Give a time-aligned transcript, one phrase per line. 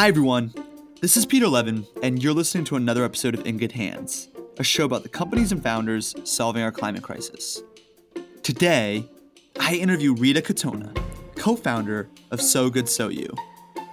[0.00, 0.54] Hi, everyone.
[1.02, 4.64] This is Peter Levin, and you're listening to another episode of In Good Hands, a
[4.64, 7.62] show about the companies and founders solving our climate crisis.
[8.42, 9.06] Today,
[9.60, 10.96] I interview Rita Katona,
[11.36, 13.28] co founder of So Good So You.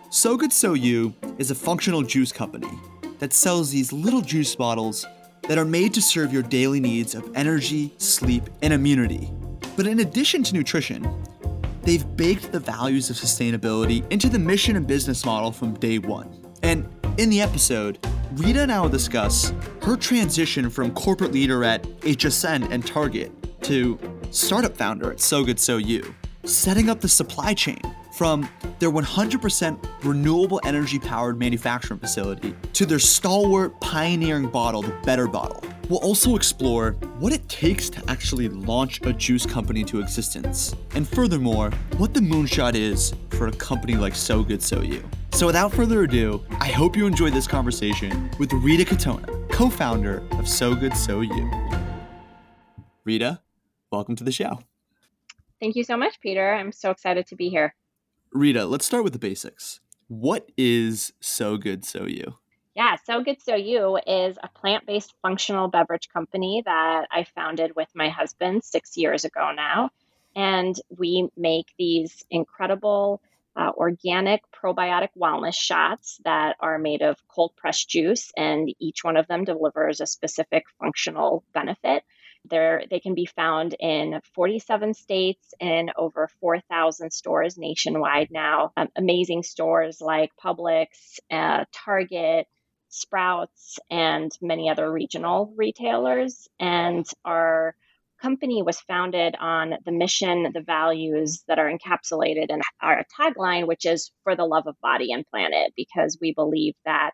[0.09, 2.71] So Good So You is a functional juice company
[3.19, 5.05] that sells these little juice bottles
[5.49, 9.29] that are made to serve your daily needs of energy, sleep, and immunity.
[9.75, 11.03] But in addition to nutrition,
[11.87, 16.29] they've baked the values of sustainability into the mission and business model from day one.
[16.61, 16.85] And
[17.17, 17.97] in the episode,
[18.33, 19.53] Rita and I will discuss
[19.83, 23.31] her transition from corporate leader at HSN and Target
[23.63, 23.97] to
[24.31, 27.79] startup founder at So Good So You, setting up the supply chain
[28.11, 35.27] from their 100% renewable energy powered manufacturing facility to their stalwart pioneering bottle, the Better
[35.27, 35.63] Bottle.
[35.89, 41.07] We'll also explore what it takes to actually launch a juice company into existence, and
[41.07, 45.07] furthermore, what the moonshot is for a company like So Good So You.
[45.31, 50.23] So without further ado, I hope you enjoyed this conversation with Rita Katona, co founder
[50.31, 51.51] of So Good So You.
[53.05, 53.39] Rita,
[53.89, 54.59] welcome to the show.
[55.61, 56.53] Thank you so much, Peter.
[56.53, 57.75] I'm so excited to be here.
[58.33, 59.79] Rita, let's start with the basics.
[60.09, 62.35] What is So Good So You?
[62.77, 67.75] Yeah, So Good So You is a plant based functional beverage company that I founded
[67.75, 69.89] with my husband six years ago now.
[70.35, 73.19] And we make these incredible
[73.55, 79.17] uh, organic probiotic wellness shots that are made of cold pressed juice, and each one
[79.17, 82.03] of them delivers a specific functional benefit.
[82.45, 88.71] They're, they can be found in 47 states and over 4,000 stores nationwide now.
[88.77, 92.47] Um, amazing stores like Publix, uh, Target,
[92.89, 96.47] Sprouts, and many other regional retailers.
[96.59, 97.75] And our
[98.21, 103.85] company was founded on the mission, the values that are encapsulated in our tagline, which
[103.85, 107.11] is for the love of body and planet, because we believe that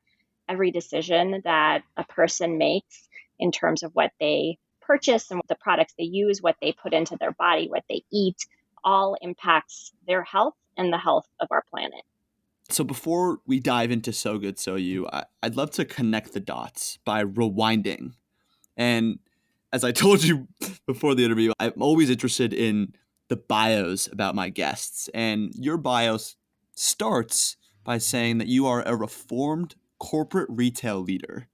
[0.48, 3.08] every decision that a person makes
[3.40, 7.18] in terms of what they purchase and the products they use, what they put into
[7.20, 8.38] their body, what they eat,
[8.84, 12.04] all impacts their health and the health of our planet.
[12.70, 16.40] So before we dive into So Good So You, I, would love to connect the
[16.40, 18.14] dots by rewinding.
[18.78, 19.20] And
[19.72, 20.48] as I told you
[20.88, 22.94] before the interview, I'm always interested in
[23.28, 25.10] the bios about my guests.
[25.14, 26.18] And your bio
[26.76, 31.50] starts by saying that you are a reformed corporate retail leader.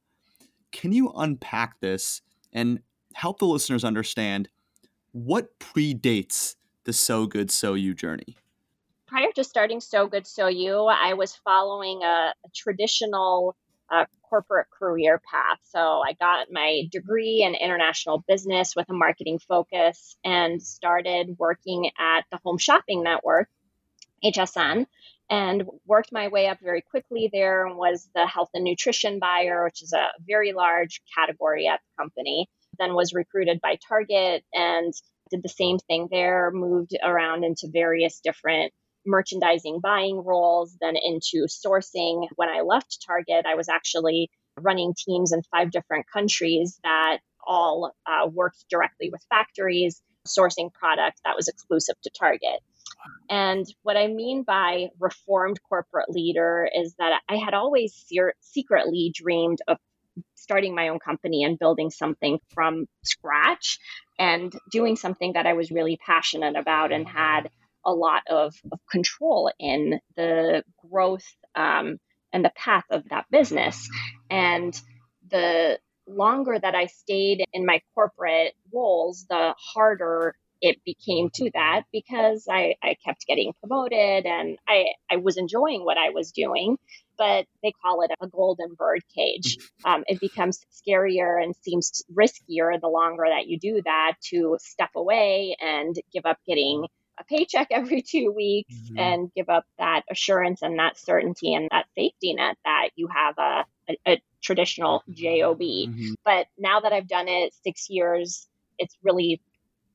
[0.72, 2.22] Can you unpack this
[2.53, 2.80] and
[3.14, 4.50] help the listeners understand
[5.12, 8.38] what predates the So Good So You journey?
[9.09, 13.56] Prior to starting So Good So You, I was following a, a traditional
[13.92, 15.58] uh, corporate career path.
[15.64, 21.90] So I got my degree in international business with a marketing focus and started working
[21.98, 23.50] at the Home Shopping Network,
[24.24, 24.86] HSN,
[25.28, 29.64] and worked my way up very quickly there and was the health and nutrition buyer,
[29.64, 32.48] which is a very large category at the company
[32.80, 34.94] then was recruited by Target and
[35.30, 38.74] did the same thing there, moved around into various different
[39.06, 42.28] merchandising buying roles, then into sourcing.
[42.36, 44.30] When I left Target, I was actually
[44.60, 51.22] running teams in five different countries that all uh, worked directly with factories, sourcing product
[51.26, 52.60] that was exclusive to Target.
[53.30, 59.12] And what I mean by reformed corporate leader is that I had always se- secretly
[59.14, 59.78] dreamed of
[60.36, 63.80] starting my own company and building something from scratch
[64.18, 67.50] and doing something that I was really passionate about and had
[67.86, 71.26] a lot of, of control in the growth
[71.56, 71.98] um,
[72.34, 73.90] and the path of that business.
[74.30, 74.80] And
[75.30, 81.84] the longer that I stayed in my corporate roles, the harder it became to that
[81.94, 86.78] because I, I kept getting promoted and I, I was enjoying what I was doing
[87.20, 89.58] but they call it a golden bird cage.
[89.86, 94.90] Um, it becomes scarier and seems riskier the longer that you do that to step
[94.94, 96.86] away and give up getting
[97.19, 99.00] a paycheck every two weeks mm-hmm.
[99.00, 103.36] and give up that assurance and that certainty and that safety net that you have
[103.38, 106.13] a, a, a traditional job mm-hmm.
[106.24, 109.42] but now that i've done it six years it's really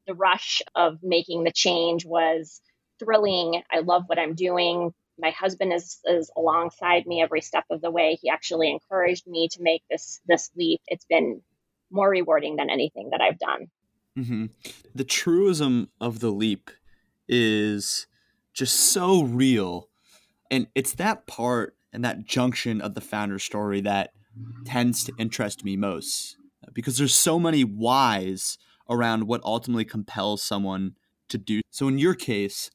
[0.07, 2.61] the rush of making the change was
[2.99, 7.81] thrilling i love what i'm doing my husband is is alongside me every step of
[7.81, 8.19] the way.
[8.21, 10.81] He actually encouraged me to make this this leap.
[10.87, 11.43] It's been
[11.91, 13.69] more rewarding than anything that I've done.
[14.19, 14.47] Mm-hmm.
[14.95, 16.71] The truism of the leap
[17.29, 18.07] is
[18.53, 19.89] just so real,
[20.51, 24.11] and it's that part and that junction of the founder story that
[24.65, 26.37] tends to interest me most
[26.73, 28.59] because there's so many whys
[28.91, 30.97] around what ultimately compels someone
[31.29, 31.61] to do.
[31.71, 32.71] So in your case,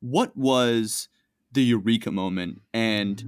[0.00, 1.08] what was
[1.52, 3.24] the eureka moment and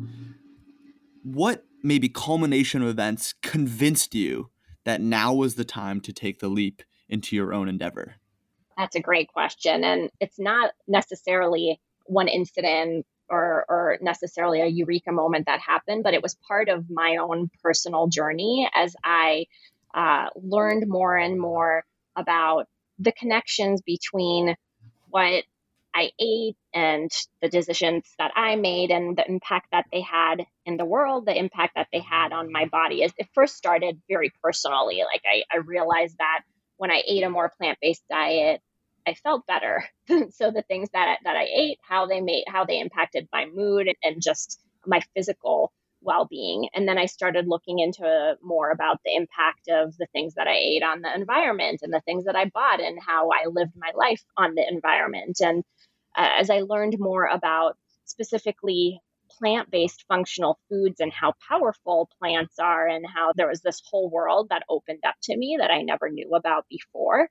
[1.23, 4.51] what maybe culmination of events convinced you
[4.85, 8.17] that now was the time to take the leap into your own endeavor?
[8.83, 9.85] That's a great question.
[9.85, 16.15] And it's not necessarily one incident or, or necessarily a eureka moment that happened, but
[16.15, 19.47] it was part of my own personal journey as I
[19.95, 21.85] uh, learned more and more
[22.17, 22.67] about
[22.99, 24.57] the connections between
[25.11, 25.45] what
[25.95, 27.09] I ate and
[27.41, 31.39] the decisions that I made and the impact that they had in the world, the
[31.39, 33.05] impact that they had on my body.
[33.05, 35.05] It first started very personally.
[35.05, 36.41] Like I, I realized that
[36.79, 38.61] when I ate a more plant based diet,
[39.07, 39.85] I felt better.
[40.31, 43.89] so the things that that I ate, how they made, how they impacted my mood
[44.03, 45.73] and just my physical
[46.05, 46.69] well-being.
[46.75, 50.55] And then I started looking into more about the impact of the things that I
[50.55, 53.93] ate on the environment and the things that I bought and how I lived my
[53.95, 55.39] life on the environment.
[55.41, 55.63] And
[56.17, 59.01] uh, as I learned more about specifically
[59.39, 64.11] plant based functional foods and how powerful plants are, and how there was this whole
[64.11, 67.29] world that opened up to me that I never knew about before.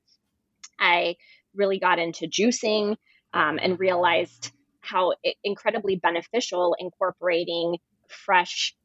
[0.80, 1.16] I
[1.56, 2.96] really got into juicing
[3.34, 4.52] um, and realized
[4.82, 5.14] how
[5.44, 7.78] incredibly beneficial incorporating
[8.08, 8.76] fresh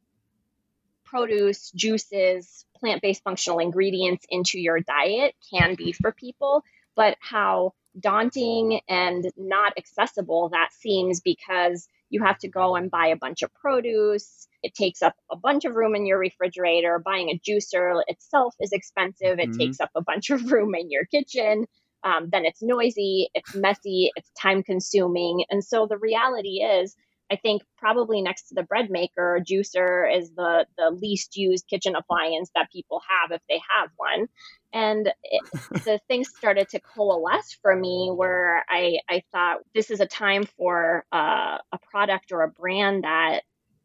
[1.04, 6.62] produce, juices, plant based functional ingredients into your diet can be for people,
[6.94, 13.08] but how daunting and not accessible that seems because you have to go and buy
[13.08, 14.46] a bunch of produce.
[14.62, 17.00] It takes up a bunch of room in your refrigerator.
[17.04, 19.38] Buying a juicer itself is expensive.
[19.38, 19.58] It mm-hmm.
[19.58, 21.66] takes up a bunch of room in your kitchen.
[22.06, 25.44] Um, then it's noisy, it's messy, it's time consuming.
[25.50, 26.94] And so the reality is,
[27.28, 31.96] I think probably next to the bread maker, juicer is the the least used kitchen
[31.96, 34.28] appliance that people have if they have one.
[34.72, 35.42] And it,
[35.84, 40.44] the things started to coalesce for me where I, I thought this is a time
[40.56, 43.42] for uh, a product or a brand that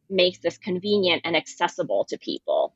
[0.08, 2.76] makes this convenient and accessible to people.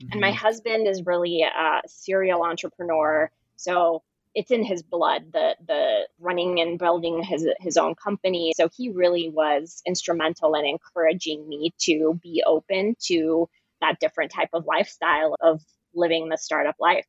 [0.00, 0.12] Mm-hmm.
[0.12, 0.36] And my mm-hmm.
[0.36, 3.32] husband is really a serial entrepreneur.
[3.56, 4.02] So
[4.36, 8.52] it's in his blood the the running and building his his own company.
[8.56, 13.48] So he really was instrumental in encouraging me to be open to
[13.80, 15.62] that different type of lifestyle of
[15.94, 17.06] living the startup life.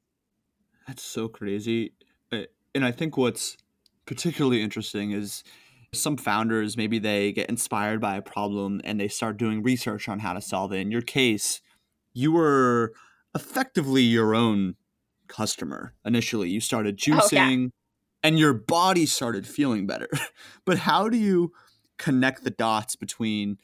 [0.88, 1.94] That's so crazy.
[2.32, 2.44] Uh,
[2.74, 3.58] and i think what's
[4.06, 5.44] particularly interesting is
[5.94, 10.20] some founders maybe they get inspired by a problem and they start doing research on
[10.20, 10.80] how to solve it.
[10.80, 11.62] In your case
[12.14, 12.94] you were
[13.36, 14.76] effectively your own
[15.28, 16.50] customer initially.
[16.50, 17.68] You started juicing oh, yeah.
[18.24, 20.10] and your body started feeling better.
[20.66, 21.52] but how do you
[21.98, 23.58] connect the dots between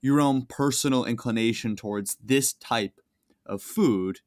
[0.00, 3.00] your own personal inclination towards this type
[3.46, 4.20] of food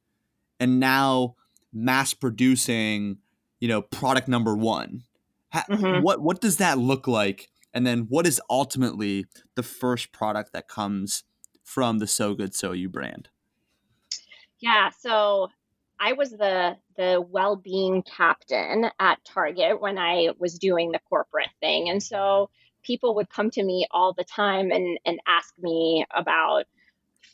[0.59, 1.35] and now
[1.71, 3.17] mass producing,
[3.59, 5.03] you know, product number 1?
[5.49, 6.03] How, mm-hmm.
[6.03, 7.49] What what does that look like?
[7.73, 9.25] And then what is ultimately
[9.55, 11.23] the first product that comes
[11.63, 13.29] from the So Good So You brand?
[14.59, 15.49] Yeah, so
[16.03, 21.89] I was the the well-being captain at Target when I was doing the corporate thing.
[21.89, 22.49] And so
[22.83, 26.65] people would come to me all the time and and ask me about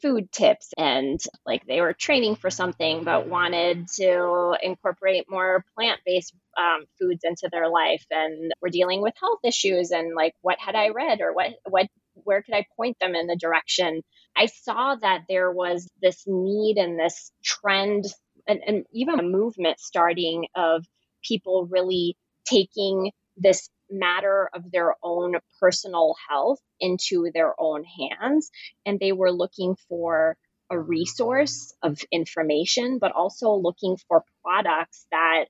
[0.04, 6.33] food tips and like they were training for something but wanted to incorporate more plant-based
[6.57, 10.75] um, foods into their life and were dealing with health issues and like what had
[10.75, 11.88] i read or what what
[12.24, 14.01] where could i point them in the direction
[14.38, 18.05] i saw that there was this need and this trend
[18.50, 20.86] and, and even a movement starting of
[21.24, 28.50] people really taking this matter of their own personal health into their own hands.
[28.86, 30.36] And they were looking for
[30.72, 35.46] a resource of information, but also looking for products that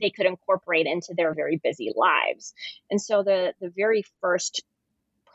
[0.00, 2.52] they could incorporate into their very busy lives.
[2.90, 4.64] And so the, the very first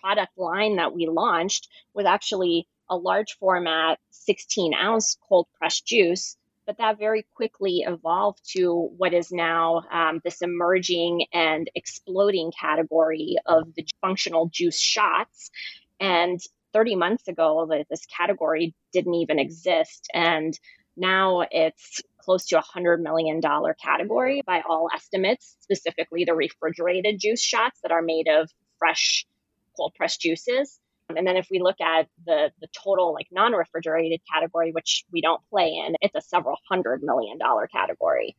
[0.01, 6.35] product line that we launched was actually a large format 16 ounce cold pressed juice
[6.69, 13.37] but that very quickly evolved to what is now um, this emerging and exploding category
[13.47, 15.49] of the functional juice shots.
[15.99, 16.39] And
[16.73, 20.11] 30 months ago, this category didn't even exist.
[20.13, 20.53] And
[20.95, 23.41] now it's close to a $100 million
[23.83, 28.47] category by all estimates, specifically the refrigerated juice shots that are made of
[28.77, 29.25] fresh
[29.75, 30.79] cold pressed juices.
[31.15, 35.41] And then if we look at the the total like non-refrigerated category, which we don't
[35.49, 38.35] play in, it's a several hundred million dollar category.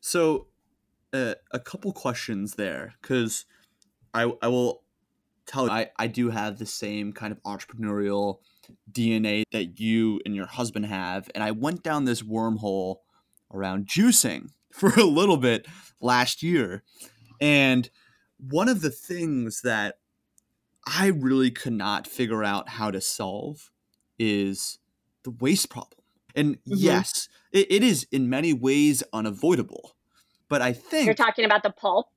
[0.00, 0.46] So,
[1.12, 3.46] uh, a couple questions there, because
[4.12, 4.82] I I will
[5.46, 8.38] tell you I I do have the same kind of entrepreneurial
[8.92, 12.96] DNA that you and your husband have, and I went down this wormhole
[13.52, 15.66] around juicing for a little bit
[16.00, 16.82] last year,
[17.40, 17.88] and
[18.38, 19.97] one of the things that
[20.90, 23.70] I really could not figure out how to solve
[24.18, 24.78] is
[25.22, 26.00] the waste problem.
[26.34, 26.74] And mm-hmm.
[26.76, 29.96] yes, it, it is in many ways unavoidable.
[30.48, 32.08] But I think you're talking about the pulp.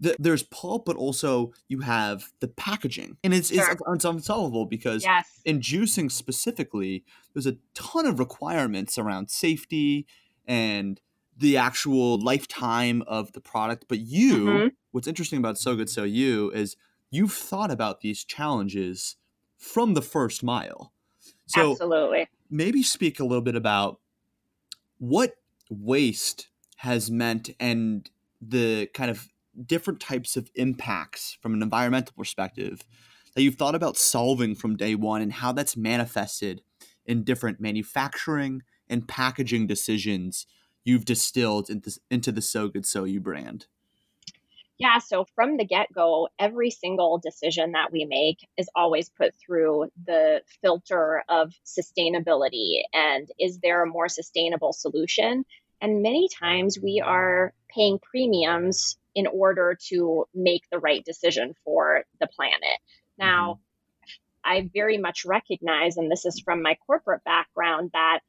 [0.00, 3.70] The, there's pulp, but also you have the packaging, and it's, sure.
[3.70, 5.40] it's, it's unsolvable because yes.
[5.44, 10.06] in juicing specifically, there's a ton of requirements around safety
[10.44, 11.00] and
[11.36, 13.84] the actual lifetime of the product.
[13.88, 14.68] But you, mm-hmm.
[14.90, 16.76] what's interesting about So Good So You is
[17.12, 19.16] you've thought about these challenges
[19.56, 20.92] from the first mile.
[21.46, 22.28] So Absolutely.
[22.50, 24.00] Maybe speak a little bit about
[24.98, 25.36] what
[25.70, 29.28] waste has meant and the kind of
[29.66, 32.82] different types of impacts from an environmental perspective
[33.34, 36.62] that you've thought about solving from day one and how that's manifested
[37.06, 40.46] in different manufacturing and packaging decisions
[40.84, 43.66] you've distilled into, into the So Good So You brand?
[44.78, 49.32] Yeah, so from the get go, every single decision that we make is always put
[49.36, 55.44] through the filter of sustainability and is there a more sustainable solution?
[55.80, 62.04] And many times we are paying premiums in order to make the right decision for
[62.20, 62.78] the planet.
[63.18, 63.60] Now, mm-hmm.
[64.44, 68.20] I very much recognize, and this is from my corporate background, that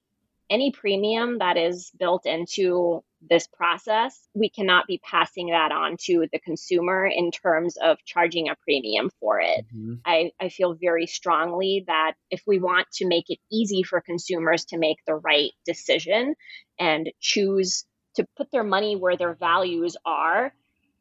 [0.50, 6.28] any premium that is built into this process, we cannot be passing that on to
[6.32, 9.66] the consumer in terms of charging a premium for it.
[9.74, 9.96] Mm-hmm.
[10.06, 14.66] I, I feel very strongly that if we want to make it easy for consumers
[14.66, 16.36] to make the right decision
[16.80, 17.86] and choose
[18.16, 20.54] to put their money where their values are,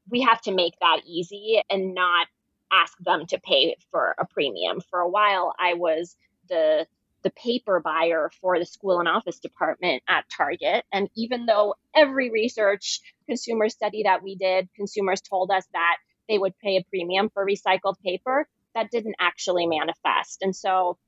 [0.08, 2.26] we have to make that easy and not
[2.72, 4.80] ask them to pay for a premium.
[4.90, 6.16] For a while, I was
[6.48, 6.86] the
[7.22, 10.84] the paper buyer for the school and office department at Target.
[10.92, 15.96] And even though every research consumer study that we did, consumers told us that
[16.28, 20.42] they would pay a premium for recycled paper, that didn't actually manifest.
[20.42, 20.98] And so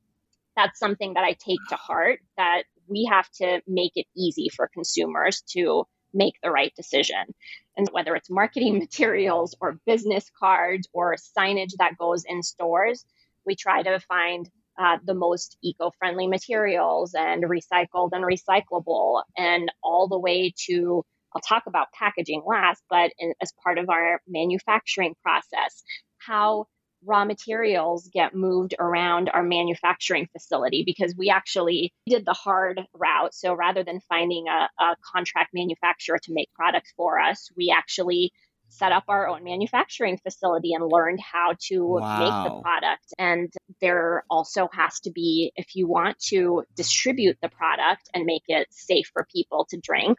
[0.57, 4.69] that's something that I take to heart that we have to make it easy for
[4.73, 7.35] consumers to make the right decision.
[7.77, 13.05] And whether it's marketing materials or business cards or signage that goes in stores,
[13.45, 19.71] we try to find uh, the most eco friendly materials and recycled and recyclable, and
[19.83, 21.05] all the way to
[21.35, 25.83] I'll talk about packaging last, but in, as part of our manufacturing process,
[26.19, 26.67] how
[27.05, 33.35] raw materials get moved around our manufacturing facility because we actually did the hard route.
[33.35, 38.33] So rather than finding a, a contract manufacturer to make products for us, we actually
[38.75, 42.19] set up our own manufacturing facility and learned how to wow.
[42.19, 43.15] make the product.
[43.19, 48.43] And there also has to be, if you want to distribute the product and make
[48.49, 50.19] it safe for people to drink,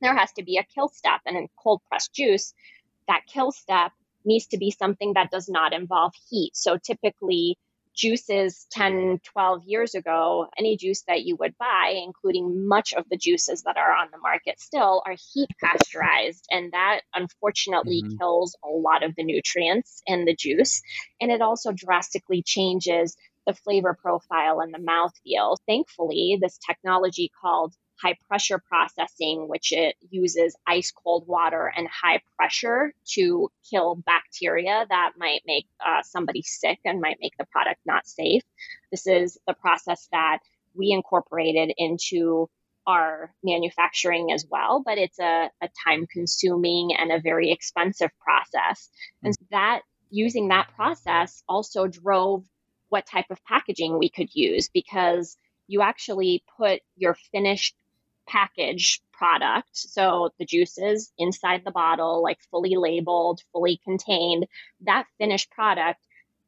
[0.00, 1.20] there has to be a kill step.
[1.26, 2.54] And in cold pressed juice,
[3.08, 3.92] that kill step
[4.24, 6.56] needs to be something that does not involve heat.
[6.56, 7.58] So typically,
[7.94, 13.16] juices 10, 12 years ago, any juice that you would buy, including much of the
[13.16, 16.46] juices that are on the market still, are heat pasteurized.
[16.50, 18.18] And that unfortunately mm-hmm.
[18.18, 20.82] kills a lot of the nutrients in the juice.
[21.20, 25.56] And it also drastically changes the flavor profile and the mouthfeel.
[25.66, 32.20] Thankfully, this technology called high pressure processing, which it uses ice cold water and high
[32.36, 37.80] pressure to kill bacteria that might make uh, somebody sick and might make the product
[37.86, 38.42] not safe.
[38.90, 40.38] This is the process that
[40.74, 42.48] we incorporated into
[42.86, 48.88] our manufacturing as well, but it's a, a time consuming and a very expensive process.
[49.22, 52.44] And that using that process also drove
[52.88, 55.36] what type of packaging we could use because
[55.68, 57.74] you actually put your finished
[58.26, 59.68] package product.
[59.72, 64.46] So the juices inside the bottle, like fully labeled, fully contained,
[64.82, 66.00] that finished product,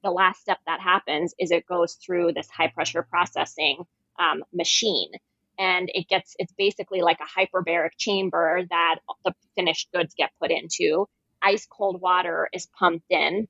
[0.02, 3.84] the last step that happens is it goes through this high pressure processing
[4.18, 5.10] um, machine.
[5.58, 10.50] And it gets, it's basically like a hyperbaric chamber that the finished goods get put
[10.50, 11.08] into.
[11.42, 13.48] Ice cold water is pumped in.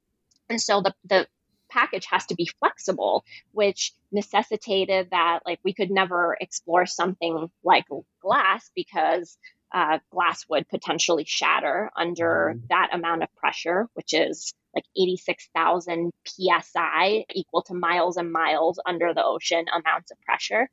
[0.48, 1.26] And so the, the
[1.74, 7.84] package has to be flexible, which necessitated that like we could never explore something like
[8.22, 9.36] glass because
[9.74, 12.66] uh, glass would potentially shatter under mm-hmm.
[12.68, 19.12] that amount of pressure, which is like 86,000 psi, equal to miles and miles under
[19.12, 20.68] the ocean amounts of pressure.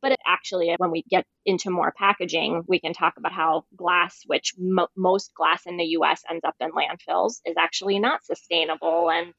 [0.00, 4.22] But it actually, when we get into more packaging, we can talk about how glass,
[4.26, 9.10] which mo- most glass in the US ends up in landfills, is actually not sustainable.
[9.10, 9.34] And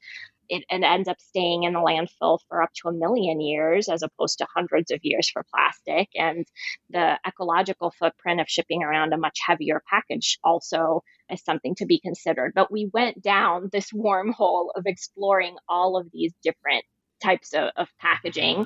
[0.49, 4.03] it, it ends up staying in the landfill for up to a million years as
[4.03, 6.09] opposed to hundreds of years for plastic.
[6.15, 6.45] And
[6.89, 11.99] the ecological footprint of shipping around a much heavier package also is something to be
[11.99, 12.53] considered.
[12.55, 16.83] But we went down this wormhole of exploring all of these different
[17.21, 18.65] types of, of packaging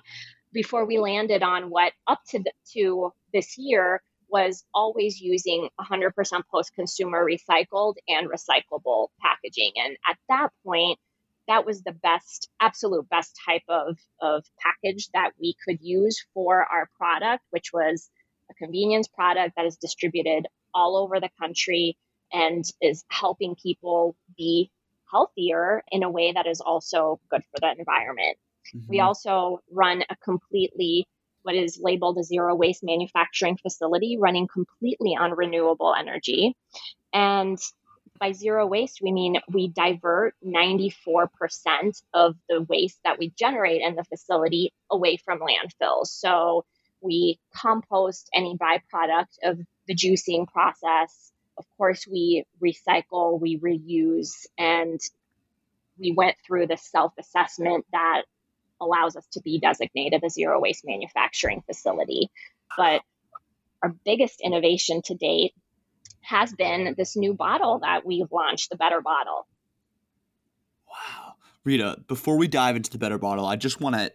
[0.53, 6.11] before we landed on what up to the, to this year was always using 100%
[6.51, 9.71] post consumer recycled and recyclable packaging.
[9.75, 10.97] And at that point,
[11.47, 16.63] that was the best, absolute best type of, of package that we could use for
[16.63, 18.09] our product, which was
[18.49, 21.97] a convenience product that is distributed all over the country
[22.31, 24.71] and is helping people be
[25.11, 28.37] healthier in a way that is also good for the environment.
[28.75, 28.87] Mm-hmm.
[28.89, 31.07] We also run a completely
[31.43, 36.55] what is labeled a zero waste manufacturing facility running completely on renewable energy.
[37.11, 37.59] And
[38.23, 41.27] by zero waste, we mean we divert 94%
[42.13, 46.07] of the waste that we generate in the facility away from landfills.
[46.07, 46.63] So
[47.01, 51.33] we compost any byproduct of the juicing process.
[51.57, 55.01] Of course, we recycle, we reuse, and
[55.99, 58.21] we went through the self assessment that
[58.79, 62.29] allows us to be designated a zero waste manufacturing facility.
[62.77, 63.01] But
[63.81, 65.53] our biggest innovation to date
[66.23, 69.47] has been this new bottle that we've launched, the Better Bottle.
[70.89, 71.33] Wow.
[71.63, 74.11] Rita, before we dive into the Better Bottle, I just want to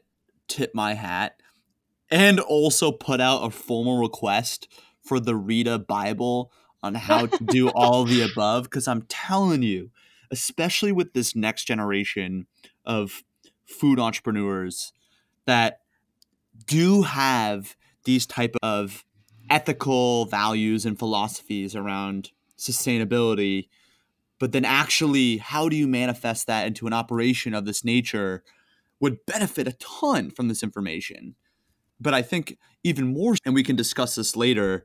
[0.49, 1.41] tip my hat
[2.11, 4.69] and also put out a formal request
[5.03, 9.91] for the Rita Bible on how to do all the above because I'm telling you,
[10.31, 12.47] especially with this next generation
[12.85, 13.23] of
[13.67, 14.93] food entrepreneurs
[15.47, 15.81] that
[16.67, 19.05] do have these type of
[19.51, 23.69] ethical values and philosophies around sustainability
[24.39, 28.43] but then actually how do you manifest that into an operation of this nature
[29.01, 31.35] would benefit a ton from this information.
[32.01, 34.85] But i think even more and we can discuss this later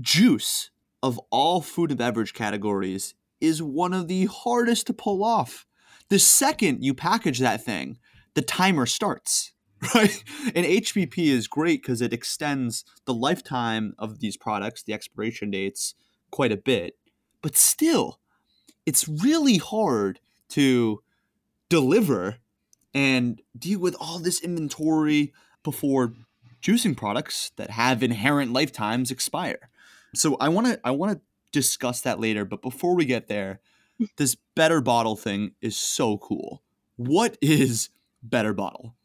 [0.00, 0.70] juice
[1.02, 5.64] of all food and beverage categories is one of the hardest to pull off.
[6.08, 7.98] The second you package that thing
[8.34, 9.52] the timer starts
[9.94, 10.24] right?
[10.54, 15.94] And HPP is great because it extends the lifetime of these products, the expiration dates,
[16.30, 16.96] quite a bit.
[17.42, 18.18] But still,
[18.86, 21.02] it's really hard to
[21.68, 22.38] deliver
[22.94, 26.14] and deal with all this inventory before
[26.62, 29.70] juicing products that have inherent lifetimes expire.
[30.14, 31.20] So I want to I want to
[31.52, 33.60] discuss that later, but before we get there,
[34.16, 36.62] this better bottle thing is so cool.
[36.96, 37.90] What is
[38.22, 38.96] better bottle?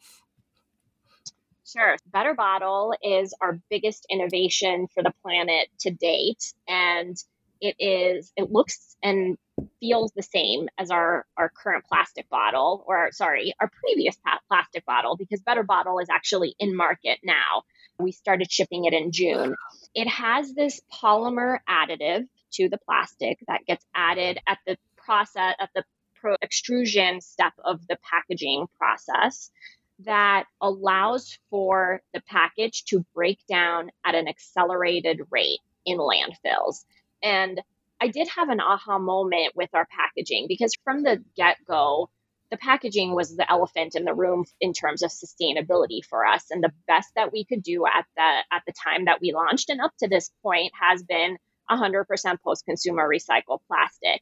[1.76, 1.98] Sure.
[2.06, 6.54] Better Bottle is our biggest innovation for the planet to date.
[6.68, 7.18] And
[7.62, 9.38] it is, it looks and
[9.80, 14.16] feels the same as our, our current plastic bottle, or sorry, our previous
[14.50, 17.64] plastic bottle, because Better Bottle is actually in market now.
[18.00, 19.56] We started shipping it in June.
[19.96, 25.70] It has this polymer additive to the plastic that gets added at the process, at
[25.74, 25.84] the
[26.16, 29.52] pro extrusion step of the packaging process
[30.00, 36.84] that allows for the package to break down at an accelerated rate in landfills.
[37.22, 37.62] And
[38.02, 42.10] I did have an aha moment with our packaging because from the get go,
[42.52, 46.46] the packaging was the elephant in the room in terms of sustainability for us.
[46.52, 49.70] And the best that we could do at the at the time that we launched
[49.70, 51.38] and up to this point has been
[51.72, 52.06] 100%
[52.44, 54.22] post consumer recycled plastic.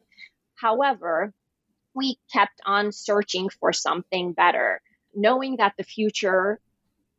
[0.56, 1.34] However
[1.94, 4.82] we kept on searching for something better
[5.14, 6.60] knowing that the future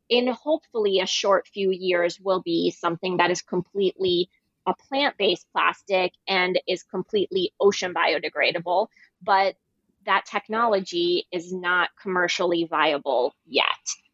[0.09, 4.29] in hopefully a short few years will be something that is completely
[4.65, 8.87] a plant-based plastic and is completely ocean biodegradable
[9.21, 9.55] but
[10.05, 13.63] that technology is not commercially viable yet.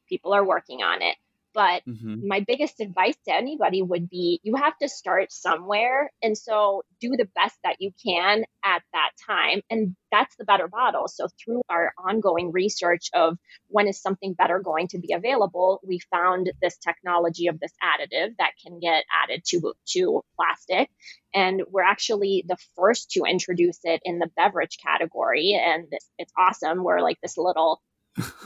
[0.07, 1.15] People are working on it
[1.53, 2.27] but mm-hmm.
[2.27, 6.11] my biggest advice to anybody would be you have to start somewhere.
[6.21, 9.61] And so do the best that you can at that time.
[9.69, 11.07] And that's the better bottle.
[11.07, 15.99] So through our ongoing research of when is something better going to be available, we
[16.11, 20.89] found this technology of this additive that can get added to, to plastic.
[21.33, 25.59] And we're actually the first to introduce it in the beverage category.
[25.61, 26.83] And it's, it's awesome.
[26.83, 27.81] We're like this little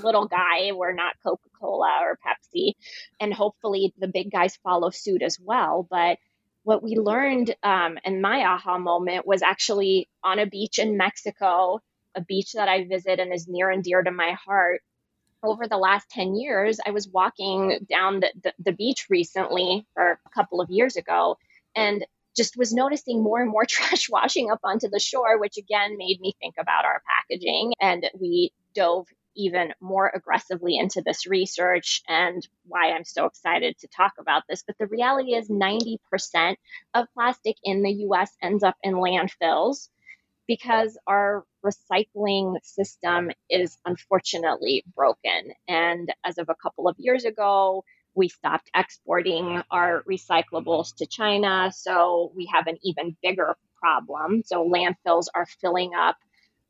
[0.04, 0.72] little guy.
[0.74, 2.74] We're not Coca Cola or Pepsi.
[3.20, 5.88] And hopefully the big guys follow suit as well.
[5.90, 6.18] But
[6.64, 11.82] what we learned, um, and my aha moment was actually on a beach in Mexico,
[12.16, 14.82] a beach that I visit and is near and dear to my heart.
[15.44, 20.20] Over the last 10 years, I was walking down the, the, the beach recently, or
[20.26, 21.38] a couple of years ago,
[21.76, 25.98] and just was noticing more and more trash washing up onto the shore, which again
[25.98, 27.74] made me think about our packaging.
[27.82, 33.88] And we dove even more aggressively into this research and why I'm so excited to
[33.88, 34.64] talk about this.
[34.66, 36.56] But the reality is 90%
[36.94, 39.90] of plastic in the US ends up in landfills
[40.48, 45.54] because our recycling system is unfortunately broken.
[45.68, 51.72] And as of a couple of years ago, we stopped exporting our recyclables to China.
[51.74, 54.44] So we have an even bigger problem.
[54.46, 56.18] So landfills are filling up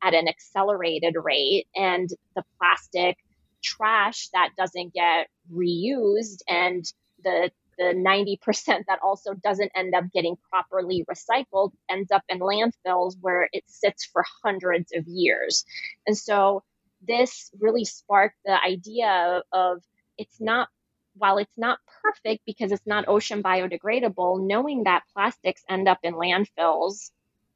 [0.04, 3.16] at an accelerated rate, and the plastic
[3.62, 6.84] trash that doesn't get reused and
[7.24, 13.16] the the 90% that also doesn't end up getting properly recycled ends up in landfills
[13.20, 15.64] where it sits for hundreds of years.
[16.06, 16.62] And so
[17.02, 19.82] this really sparked the idea of
[20.16, 20.68] it's not
[21.16, 26.14] while it's not perfect because it's not ocean biodegradable, knowing that plastics end up in
[26.14, 27.10] landfills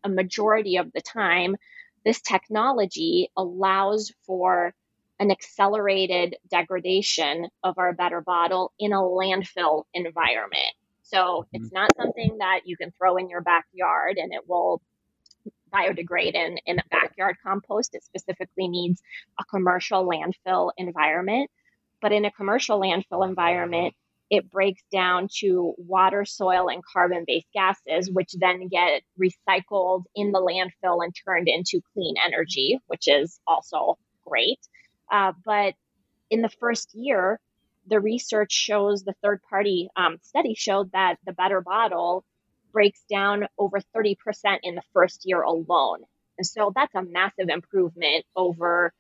[0.05, 1.57] a majority of the time,
[2.09, 4.73] this technology allows for
[5.21, 10.73] an accelerated degradation of our better bottle in a landfill environment.
[11.03, 11.57] So mm-hmm.
[11.57, 14.81] it's not something that you can throw in your backyard and it will
[15.71, 17.95] biodegrade in, in a backyard compost.
[17.95, 19.03] It specifically needs
[19.39, 21.51] a commercial landfill environment.
[22.01, 23.95] But in a commercial landfill environment,
[24.31, 30.33] it breaks down to water, soil, and carbon based gases, which then get recycled in
[30.33, 34.59] the landfill and turned into clean energy, which is also great.
[35.11, 35.75] Uh, but
[36.31, 37.41] in the first year,
[37.87, 42.25] the research shows the third party um, study showed that the better bottle
[42.73, 44.17] breaks down over 30%
[44.63, 46.01] in the first year alone.
[46.37, 48.93] And so that's a massive improvement over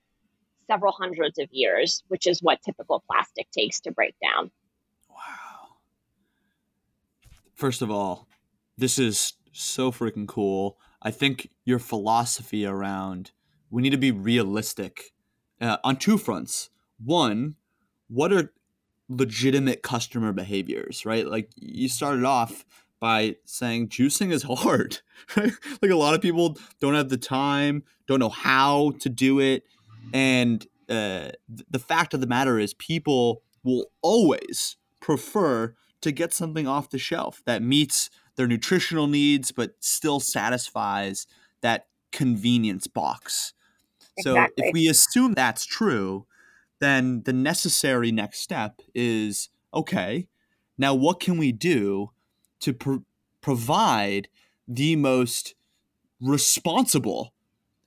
[0.66, 4.50] several hundreds of years, which is what typical plastic takes to break down.
[5.10, 5.76] Wow.
[7.58, 8.28] First of all,
[8.76, 10.78] this is so freaking cool.
[11.02, 13.32] I think your philosophy around
[13.68, 15.12] we need to be realistic
[15.60, 16.70] uh, on two fronts.
[17.04, 17.56] One,
[18.06, 18.52] what are
[19.08, 21.26] legitimate customer behaviors, right?
[21.26, 22.64] Like you started off
[23.00, 25.00] by saying juicing is hard,
[25.36, 25.52] right?
[25.82, 29.64] like a lot of people don't have the time, don't know how to do it.
[30.12, 31.30] And uh,
[31.68, 36.98] the fact of the matter is, people will always prefer to get something off the
[36.98, 41.26] shelf that meets their nutritional needs but still satisfies
[41.60, 43.52] that convenience box.
[44.20, 46.26] So if we assume that's true,
[46.80, 50.28] then the necessary next step is okay,
[50.76, 52.10] now what can we do
[52.60, 52.96] to pr-
[53.40, 54.28] provide
[54.66, 55.54] the most
[56.20, 57.32] responsible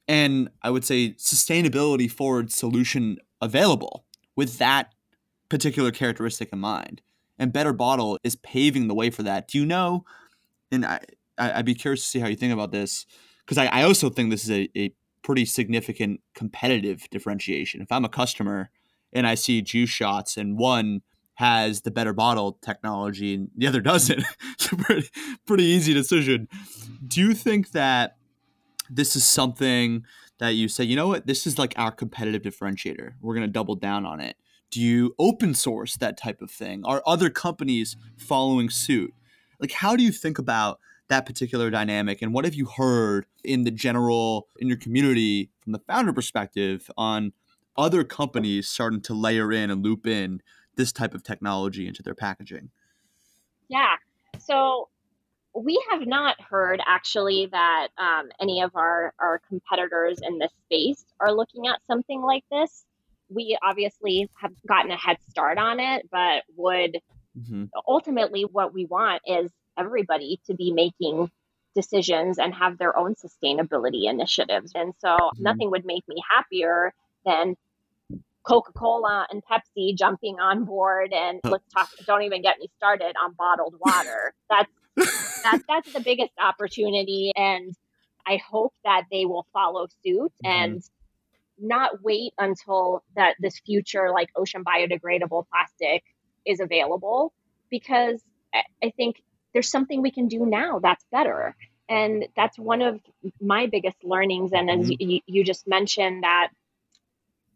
[0.08, 4.94] and I would say sustainability forward solution available with that
[5.48, 7.02] particular characteristic in mind?
[7.42, 9.48] And Better Bottle is paving the way for that.
[9.48, 10.06] Do you know?
[10.72, 11.00] And I,
[11.40, 13.08] I'd be curious to see how you think about this
[13.44, 17.82] because I, I also think this is a, a pretty significant competitive differentiation.
[17.82, 18.70] If I'm a customer
[19.12, 21.02] and I see juice shots and one
[21.34, 24.24] has the better bottle technology and the other doesn't,
[24.54, 25.10] it's a pretty,
[25.48, 26.48] pretty easy decision.
[27.08, 28.18] Do you think that
[28.88, 30.06] this is something
[30.38, 33.14] that you say, you know what, this is like our competitive differentiator?
[33.20, 34.38] We're going to double down on it.
[34.72, 36.84] Do you open source that type of thing?
[36.86, 39.14] Are other companies following suit?
[39.60, 40.80] Like, how do you think about
[41.12, 45.74] that particular dynamic and what have you heard in the general in your community from
[45.74, 47.34] the founder perspective on
[47.76, 50.42] other companies starting to layer in and loop in
[50.78, 52.70] this type of technology into their packaging
[53.68, 53.96] yeah
[54.40, 54.88] so
[55.54, 61.04] we have not heard actually that um, any of our, our competitors in this space
[61.20, 62.86] are looking at something like this
[63.34, 66.98] we obviously have gotten a head start on it but would
[67.38, 67.66] mm-hmm.
[67.88, 71.30] ultimately what we want is everybody to be making
[71.76, 74.72] decisions and have their own sustainability initiatives.
[74.76, 75.44] And so mm-hmm.
[75.44, 76.94] nothing would make me happier
[77.26, 77.56] than
[78.44, 81.14] Coca Cola and Pepsi jumping on board.
[81.14, 84.34] And let's talk, don't even get me started on bottled water.
[84.50, 87.32] That's, that, that's the biggest opportunity.
[87.38, 87.74] And
[88.28, 90.46] I hope that they will follow suit mm-hmm.
[90.46, 90.84] and
[91.62, 96.04] not wait until that this future like ocean biodegradable plastic
[96.46, 97.34] is available
[97.70, 98.22] because
[98.54, 99.22] I think
[99.54, 101.56] there's something we can do now that's better
[101.88, 103.00] and that's one of
[103.40, 105.10] my biggest learnings and as mm-hmm.
[105.10, 106.50] you, you just mentioned that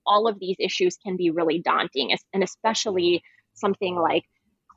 [0.06, 4.26] all of these issues can be really daunting and especially something like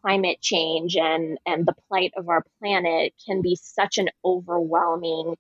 [0.01, 5.37] climate change and and the plight of our planet can be such an overwhelming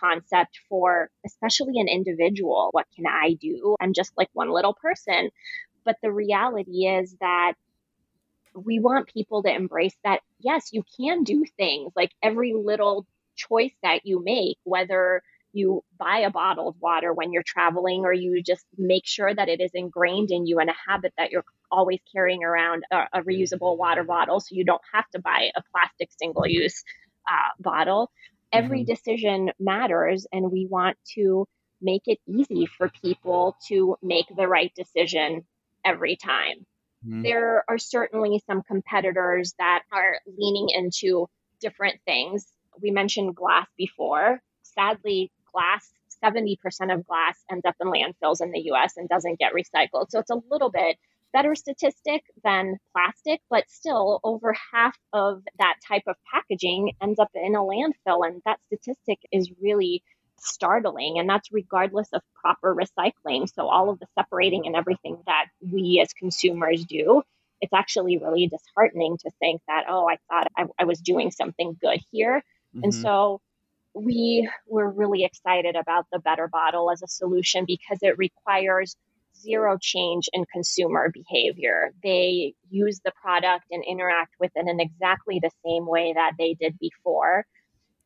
[0.00, 2.68] concept for especially an individual.
[2.72, 3.76] What can i do?
[3.80, 5.30] I'm just like one little person.
[5.84, 7.54] But the reality is that
[8.54, 11.92] we want people to embrace that yes you can do things.
[11.96, 13.06] Like every little
[13.36, 18.42] choice that you make whether you buy a bottled water when you're traveling, or you
[18.42, 22.00] just make sure that it is ingrained in you and a habit that you're always
[22.12, 26.10] carrying around a, a reusable water bottle so you don't have to buy a plastic
[26.18, 26.84] single use
[27.30, 28.10] uh, bottle.
[28.52, 28.92] Every mm-hmm.
[28.92, 31.46] decision matters, and we want to
[31.80, 35.44] make it easy for people to make the right decision
[35.84, 36.66] every time.
[37.06, 37.22] Mm-hmm.
[37.22, 41.28] There are certainly some competitors that are leaning into
[41.60, 42.46] different things.
[42.80, 44.40] We mentioned glass before.
[44.62, 45.88] Sadly, glass
[46.22, 46.56] 70%
[46.92, 50.06] of glass ends up in landfills in the US and doesn't get recycled.
[50.10, 50.96] So it's a little bit
[51.32, 57.30] better statistic than plastic, but still over half of that type of packaging ends up
[57.34, 58.26] in a landfill.
[58.26, 60.02] And that statistic is really
[60.40, 61.18] startling.
[61.18, 63.52] And that's regardless of proper recycling.
[63.52, 67.22] So all of the separating and everything that we as consumers do,
[67.60, 71.76] it's actually really disheartening to think that, oh, I thought I, I was doing something
[71.80, 72.42] good here.
[72.74, 72.84] Mm-hmm.
[72.84, 73.40] And so
[73.94, 78.96] we were really excited about the better bottle as a solution because it requires
[79.40, 81.92] zero change in consumer behavior.
[82.02, 86.54] They use the product and interact with it in exactly the same way that they
[86.54, 87.46] did before.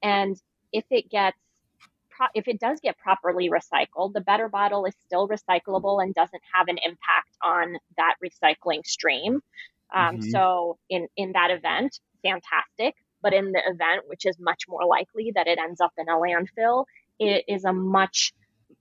[0.03, 0.37] And
[0.73, 1.37] if it gets
[2.35, 6.69] if it does get properly recycled, the better bottle is still recyclable and doesn't have
[6.69, 9.41] an impact on that recycling stream.
[9.95, 10.31] Um, mm-hmm.
[10.31, 12.95] So in in that event, fantastic.
[13.23, 16.17] But in the event, which is much more likely that it ends up in a
[16.17, 16.85] landfill,
[17.19, 18.33] it is a much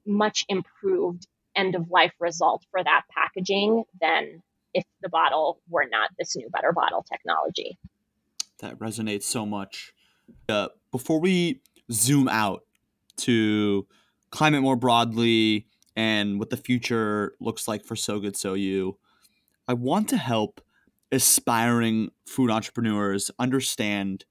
[0.05, 4.41] much improved end of life result for that packaging than
[4.73, 7.77] if the bottle were not this new better bottle technology.
[8.59, 9.93] That resonates so much.
[10.47, 11.61] Uh, before we
[11.91, 12.63] zoom out
[13.17, 13.85] to
[14.29, 18.97] climate more broadly and what the future looks like for So Good So You,
[19.67, 20.61] I want to help
[21.11, 24.25] aspiring food entrepreneurs understand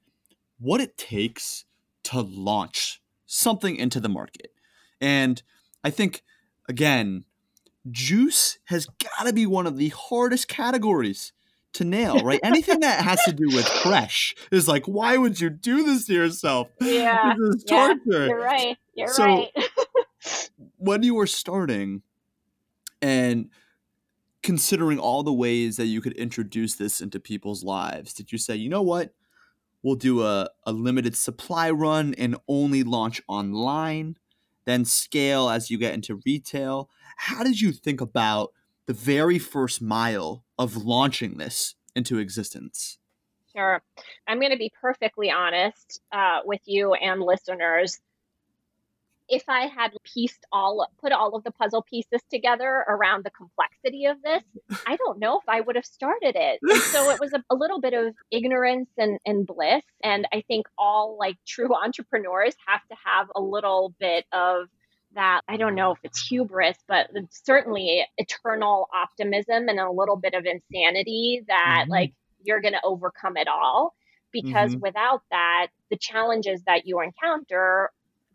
[0.59, 1.65] what it takes
[2.05, 4.53] to launch something into the market.
[5.01, 5.43] And
[5.85, 6.23] I think
[6.71, 7.25] again,
[7.91, 11.33] juice has got to be one of the hardest categories
[11.75, 12.41] to nail, right?
[12.43, 16.15] Anything that has to do with fresh is like, why would you do this to
[16.15, 16.69] yourself?
[16.81, 18.01] Yeah, this is torture.
[18.07, 18.79] Yeah, you're right.
[18.95, 19.51] You're so, right.
[20.79, 22.03] when you were starting
[23.03, 23.51] and
[24.43, 28.55] considering all the ways that you could introduce this into people's lives, did you say,
[28.55, 29.13] you know what?
[29.83, 34.17] We'll do a, a limited supply run and only launch online?
[34.71, 36.89] Then scale as you get into retail.
[37.17, 38.53] How did you think about
[38.87, 42.99] the very first mile of launching this into existence?
[43.55, 43.83] Sure.
[44.27, 47.99] I'm going to be perfectly honest uh, with you and listeners
[49.31, 54.07] if I had pieced all put all of the puzzle pieces together around the complexity
[54.07, 54.43] of this,
[54.87, 56.59] I don't know if I would have started it.
[56.63, 59.85] And so it was a, a, little bit of ignorance and, and bliss.
[60.03, 64.67] And I think all like true entrepreneurs have to have a little bit of
[65.15, 70.35] that I don't know if it's hubris, but certainly eternal optimism and a little bit
[70.35, 71.91] of insanity that mm-hmm.
[71.91, 72.13] like
[72.43, 73.95] you're going to overcome it all.
[74.33, 74.83] Because mm-hmm.
[74.83, 77.91] without that, the challenges that you encounter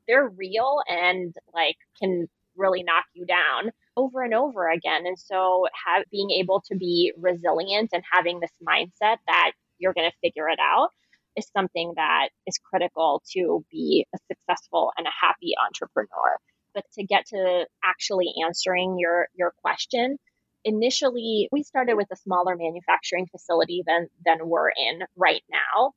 [0.07, 5.05] they're real and like can really knock you down over and over again.
[5.05, 10.09] And so have, being able to be resilient and having this mindset that you're going
[10.09, 10.89] to figure it out
[11.35, 16.37] is something that is critical to be a successful and a happy entrepreneur.
[16.73, 20.17] But to get to actually answering your your question,
[20.63, 25.93] initially we started with a smaller manufacturing facility than than we're in right now.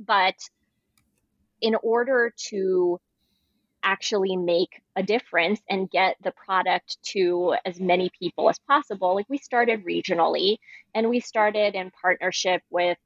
[0.00, 0.36] But
[1.60, 2.98] in order to
[3.82, 9.14] actually make a difference and get the product to as many people as possible.
[9.14, 10.58] Like we started regionally
[10.94, 12.98] and we started in partnership with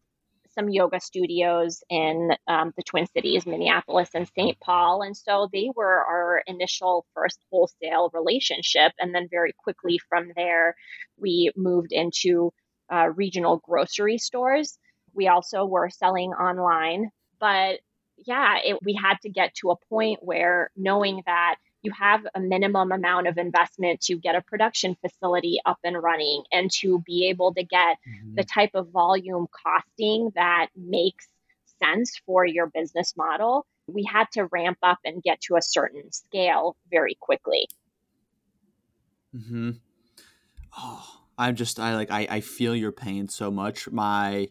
[0.55, 4.59] some yoga studios in um, the Twin Cities, Minneapolis and St.
[4.61, 5.03] Paul.
[5.03, 8.93] And so they were our initial first wholesale relationship.
[8.99, 10.77] And then very quickly from there,
[11.17, 12.53] we moved into
[12.93, 14.79] uh, regional grocery stores.
[15.15, 17.81] We also were selling online, but
[18.25, 22.41] yeah, it, we had to get to a point where knowing that you have a
[22.41, 27.29] minimum amount of investment to get a production facility up and running and to be
[27.29, 28.35] able to get mm-hmm.
[28.37, 31.27] the type of volume costing that makes
[31.83, 36.13] sense for your business model, we had to ramp up and get to a certain
[36.13, 37.67] scale very quickly.
[39.33, 39.71] Hmm.
[40.79, 43.91] Oh, I'm just I like I I feel your pain so much.
[43.91, 44.49] My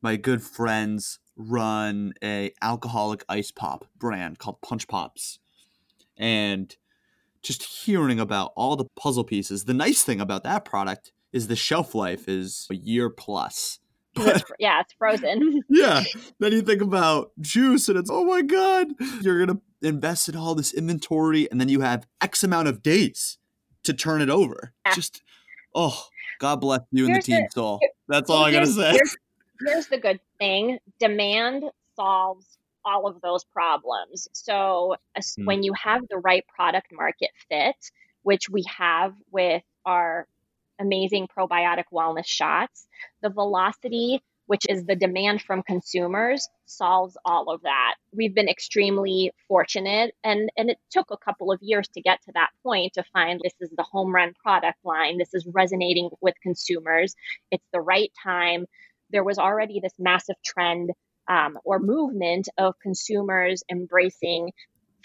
[0.00, 5.38] my good friends run a alcoholic ice pop brand called Punch Pops.
[6.16, 6.76] And
[7.42, 11.56] just hearing about all the puzzle pieces, the nice thing about that product is the
[11.56, 13.78] shelf life is a year plus.
[14.16, 15.62] It's, yeah, it's frozen.
[15.70, 16.02] yeah.
[16.40, 18.88] Then you think about juice and it's, oh my God,
[19.22, 22.82] you're going to invest in all this inventory and then you have X amount of
[22.82, 23.38] days
[23.84, 24.74] to turn it over.
[24.84, 24.94] Yeah.
[24.94, 25.22] Just,
[25.76, 26.06] oh,
[26.40, 27.80] God bless you and Here's the team soul.
[28.08, 28.92] That's all I got to say.
[28.92, 29.16] Here's,
[29.64, 31.64] here's the good thing demand
[31.96, 34.28] solves all of those problems.
[34.32, 34.96] So,
[35.36, 35.44] Hmm.
[35.46, 37.76] when you have the right product market fit,
[38.22, 40.26] which we have with our
[40.78, 42.86] amazing probiotic wellness shots,
[43.22, 47.94] the velocity, which is the demand from consumers, solves all of that.
[48.12, 52.32] We've been extremely fortunate, and, and it took a couple of years to get to
[52.32, 55.18] that point to find this is the home run product line.
[55.18, 57.14] This is resonating with consumers.
[57.52, 58.66] It's the right time.
[59.12, 60.90] There was already this massive trend
[61.28, 64.52] um, or movement of consumers embracing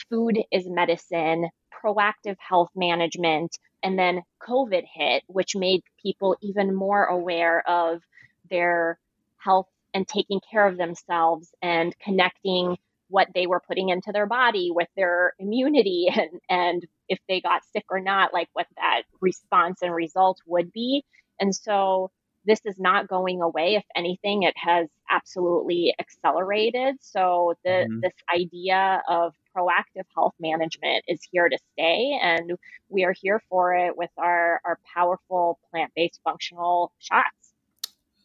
[0.10, 1.50] food is medicine,
[1.84, 8.02] proactive health management, and then COVID hit, which made people even more aware of
[8.50, 9.00] their
[9.38, 14.72] health and taking care of themselves and connecting what they were putting into their body
[14.72, 19.82] with their immunity and, and if they got sick or not, like what that response
[19.82, 21.04] and result would be.
[21.40, 22.10] And so
[22.46, 23.76] this is not going away.
[23.76, 26.96] If anything, it has absolutely accelerated.
[27.02, 28.02] So the Mhm.
[28.02, 32.54] this idea of proactive health management is here to stay, and
[32.90, 37.54] we are here for it with our our powerful plant based functional shots.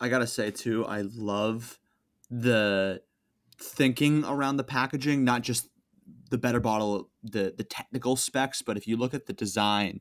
[0.00, 1.78] I gotta say too, I love
[2.30, 3.02] the
[3.61, 5.68] thinking around the packaging, not just
[6.30, 10.00] the better bottle, the the technical specs, but if you look at the design,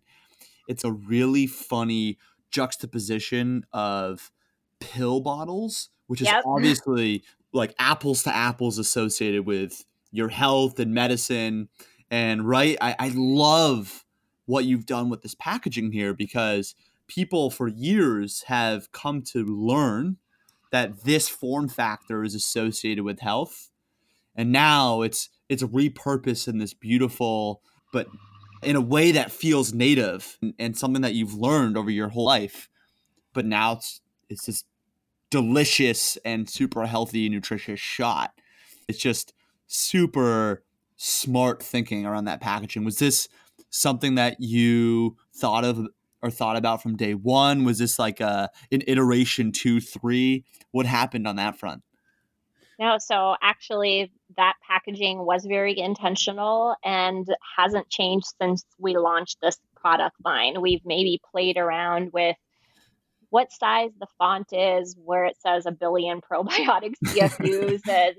[0.67, 2.19] it's a really funny
[2.51, 4.31] juxtaposition of
[4.79, 11.69] pill bottles, which is obviously like apples to apples associated with your health and medicine.
[12.11, 14.05] And right, I, I love
[14.45, 16.73] what you've done with this packaging here because
[17.07, 20.17] people for years have come to learn
[20.71, 23.69] that this form factor is associated with health
[24.35, 28.07] and now it's it's repurposed in this beautiful but
[28.63, 32.69] in a way that feels native and, something that you've learned over your whole life
[33.33, 34.63] but now it's it's this
[35.31, 38.31] delicious and super healthy nutritious shot
[38.87, 39.33] it's just
[39.67, 40.63] super
[40.95, 43.29] smart thinking around that packaging was this
[43.69, 45.87] something that you thought of
[46.21, 47.63] or thought about from day one?
[47.63, 50.45] Was this like a an iteration two, three?
[50.71, 51.81] What happened on that front?
[52.79, 59.57] No, so actually, that packaging was very intentional and hasn't changed since we launched this
[59.75, 60.61] product line.
[60.61, 62.37] We've maybe played around with
[63.31, 68.15] what size the font is, where it says a billion probiotic CFUs, and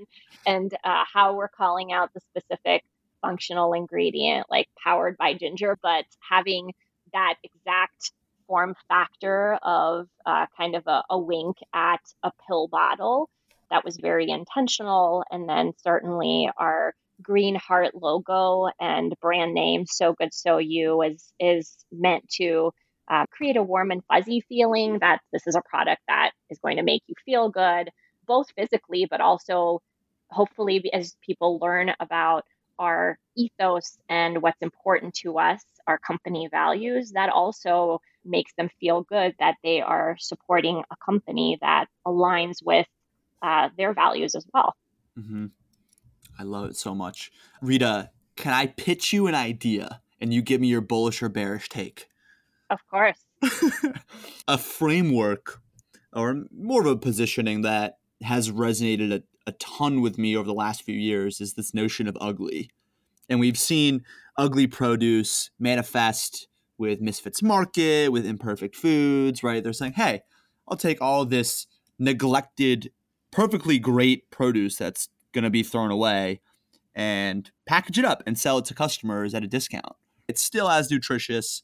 [0.46, 2.84] and uh, how we're calling out the specific
[3.22, 6.74] functional ingredient, like powered by ginger, but having
[7.14, 8.12] that exact
[8.46, 13.30] form factor of uh, kind of a, a wink at a pill bottle
[13.70, 15.24] that was very intentional.
[15.30, 21.32] And then certainly our green heart logo and brand name, So Good So You, is
[21.38, 22.72] is meant to
[23.08, 26.76] uh, create a warm and fuzzy feeling that this is a product that is going
[26.76, 27.90] to make you feel good,
[28.26, 29.80] both physically, but also
[30.30, 32.44] hopefully as people learn about
[32.78, 39.02] our ethos and what's important to us, our company values, that also makes them feel
[39.02, 42.86] good that they are supporting a company that aligns with
[43.42, 44.76] uh, their values as well.
[45.18, 45.46] Mm-hmm.
[46.38, 47.30] I love it so much.
[47.60, 51.68] Rita, can I pitch you an idea and you give me your bullish or bearish
[51.68, 52.08] take?
[52.70, 53.18] Of course.
[54.48, 55.60] a framework
[56.12, 60.54] or more of a positioning that has resonated a, a ton with me over the
[60.54, 62.70] last few years is this notion of ugly.
[63.28, 64.04] And we've seen
[64.36, 66.48] ugly produce manifest
[66.78, 69.62] with Misfits Market, with Imperfect Foods, right?
[69.62, 70.22] They're saying, hey,
[70.66, 71.66] I'll take all this
[71.98, 72.90] neglected,
[73.30, 76.40] perfectly great produce that's going to be thrown away
[76.94, 79.94] and package it up and sell it to customers at a discount.
[80.28, 81.62] It's still as nutritious.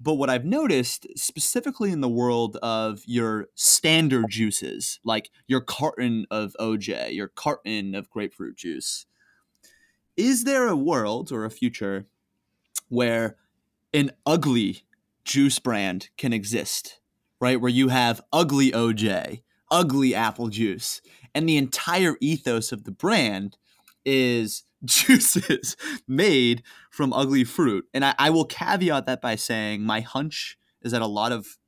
[0.00, 6.26] But what I've noticed, specifically in the world of your standard juices, like your carton
[6.30, 9.06] of OJ, your carton of grapefruit juice,
[10.16, 12.06] is there a world or a future
[12.88, 13.36] where
[13.92, 14.84] an ugly
[15.24, 17.00] juice brand can exist,
[17.40, 17.60] right?
[17.60, 19.42] Where you have ugly OJ,
[19.74, 21.02] ugly apple juice,
[21.34, 23.58] and the entire ethos of the brand
[24.04, 27.86] is juices made from ugly fruit.
[27.92, 31.58] And I, I, will caveat that by saying my hunch is that a lot of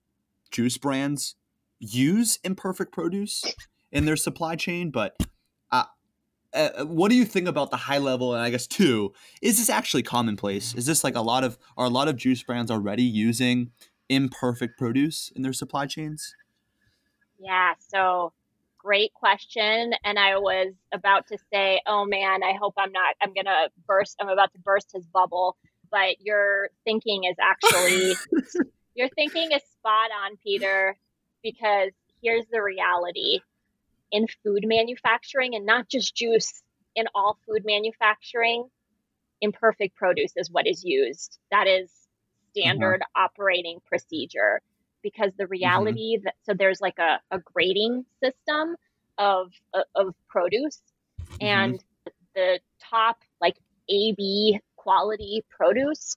[0.52, 1.34] juice brands
[1.80, 3.44] use imperfect produce
[3.90, 4.90] in their supply chain.
[4.90, 5.16] But
[5.72, 5.84] uh,
[6.52, 8.34] uh, what do you think about the high level?
[8.34, 10.74] And I guess two, is this actually commonplace?
[10.74, 13.70] Is this like a lot of are a lot of juice brands already using
[14.08, 16.34] imperfect produce in their supply chains?
[17.38, 17.74] Yeah.
[17.78, 18.32] So
[18.78, 19.94] great question.
[20.04, 23.70] And I was about to say, oh man, I hope I'm not, I'm going to
[23.86, 25.56] burst, I'm about to burst his bubble.
[25.90, 28.14] But your thinking is actually,
[28.94, 30.96] your thinking is spot on, Peter,
[31.42, 31.90] because
[32.22, 33.40] here's the reality
[34.10, 36.62] in food manufacturing and not just juice,
[36.94, 38.68] in all food manufacturing,
[39.40, 41.38] imperfect produce is what is used.
[41.50, 41.90] That is
[42.52, 43.24] standard uh-huh.
[43.26, 44.62] operating procedure
[45.02, 45.52] because the mm-hmm.
[45.52, 46.24] reality mm-hmm.
[46.24, 48.76] that so there's like a, a grading system
[49.18, 49.52] of
[49.94, 50.80] of produce
[51.22, 51.46] mm-hmm.
[51.46, 51.84] and
[52.34, 53.56] the top like
[53.88, 56.16] AB quality produce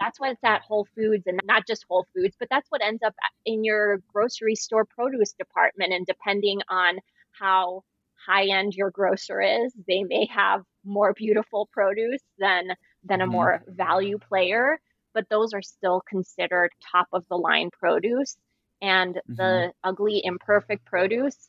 [0.00, 3.02] that's why it's at Whole Foods and not just Whole Foods, but that's what ends
[3.02, 3.14] up
[3.44, 5.92] in your grocery store produce department.
[5.92, 6.98] And depending on
[7.32, 7.82] how
[8.26, 12.68] high end your grocer is, they may have more beautiful produce than
[13.04, 13.32] than a mm-hmm.
[13.32, 14.80] more value player
[15.18, 18.36] but those are still considered top of the line produce.
[18.80, 19.34] And mm-hmm.
[19.34, 21.48] the ugly, imperfect produce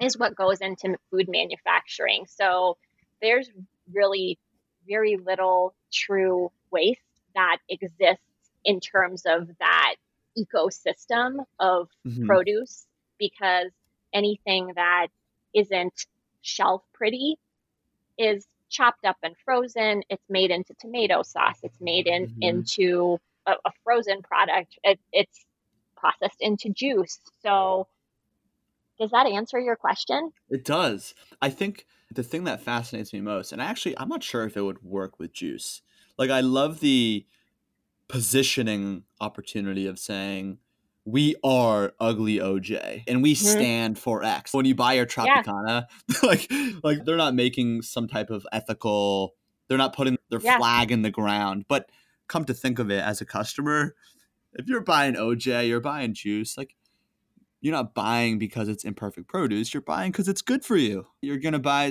[0.00, 2.26] is what goes into food manufacturing.
[2.28, 2.76] So
[3.20, 3.50] there's
[3.92, 4.38] really
[4.86, 7.00] very little true waste
[7.34, 8.22] that exists
[8.64, 9.96] in terms of that
[10.38, 12.26] ecosystem of mm-hmm.
[12.26, 12.86] produce
[13.18, 13.72] because
[14.14, 15.08] anything that
[15.52, 16.06] isn't
[16.40, 17.34] shelf pretty
[18.16, 20.02] is chopped up and frozen.
[20.08, 21.58] It's made into tomato sauce.
[21.62, 22.42] It's made in mm-hmm.
[22.42, 24.78] into a, a, frozen product.
[24.82, 25.44] It, it's
[25.96, 27.20] processed into juice.
[27.42, 27.86] So,
[28.98, 30.32] does that answer your question?
[30.48, 31.14] It does.
[31.40, 34.62] I think the thing that fascinates me most, and actually, I'm not sure if it
[34.62, 35.82] would work with juice.
[36.18, 37.26] Like, I love the
[38.08, 40.58] positioning opportunity of saying,
[41.04, 43.46] we are ugly OJ and we mm-hmm.
[43.46, 44.54] stand for X.
[44.54, 46.16] When you buy your Tropicana, yeah.
[46.22, 49.34] like like they're not making some type of ethical
[49.68, 50.58] they're not putting their yeah.
[50.58, 51.64] flag in the ground.
[51.68, 51.88] But
[52.28, 53.94] come to think of it as a customer,
[54.52, 56.76] if you're buying OJ, you're buying juice, like
[57.60, 61.06] you're not buying because it's imperfect produce, you're buying because it's good for you.
[61.20, 61.90] You're gonna buy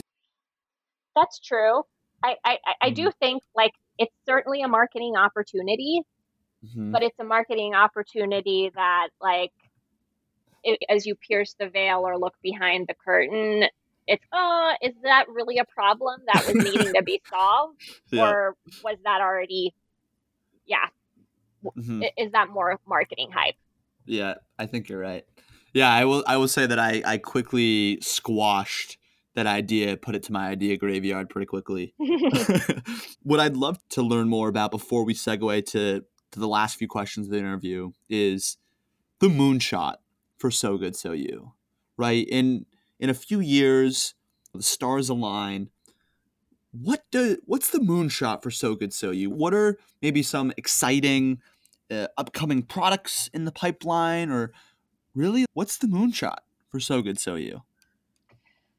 [1.16, 1.84] That's true.
[2.24, 2.96] I, I, I mm-hmm.
[2.96, 6.04] do think like it's certainly a marketing opportunity
[6.66, 6.92] mm-hmm.
[6.92, 9.52] but it's a marketing opportunity that like
[10.64, 13.68] it, as you pierce the veil or look behind the curtain
[14.08, 17.82] it's oh is that really a problem that was needing to be solved
[18.12, 18.30] yeah.
[18.30, 19.74] or was that already
[20.66, 20.88] yeah
[21.66, 22.04] mm-hmm.
[22.18, 23.56] is that more marketing hype
[24.06, 25.26] yeah i think you're right
[25.74, 28.98] yeah i will i will say that i i quickly squashed
[29.36, 31.94] that idea, put it to my idea graveyard pretty quickly.
[33.24, 36.88] what I'd love to learn more about before we segue to to the last few
[36.88, 38.58] questions of the interview is
[39.20, 39.96] the moonshot
[40.38, 41.54] for So Good So You,
[41.98, 42.28] right?
[42.28, 42.66] In
[43.00, 44.16] in a few years,
[44.54, 45.70] the stars align.
[46.72, 49.30] What do what's the moonshot for So Good So You?
[49.30, 51.42] What are maybe some exciting
[51.92, 54.52] uh, upcoming products in the pipeline, or
[55.14, 56.38] really, what's the moonshot
[56.70, 57.62] for So Good So You?